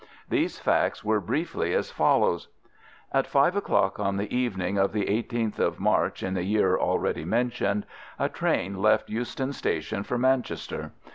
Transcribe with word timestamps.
These 0.27 0.57
facts 0.57 1.03
were 1.03 1.21
briefly 1.21 1.75
as 1.75 1.91
follows:— 1.91 2.47
At 3.11 3.27
five 3.27 3.55
o'clock 3.55 3.99
on 3.99 4.17
the 4.17 4.35
evening 4.35 4.79
of 4.79 4.93
the 4.93 5.05
18th 5.05 5.59
of 5.59 5.79
March 5.79 6.23
in 6.23 6.33
the 6.33 6.41
year 6.41 6.75
already 6.75 7.23
mentioned 7.23 7.85
a 8.17 8.27
train 8.27 8.81
left 8.81 9.11
Euston 9.11 9.53
Station 9.53 10.01
for 10.01 10.17
Manchester. 10.17 10.93